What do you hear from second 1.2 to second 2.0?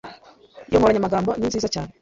ni nziza cyane.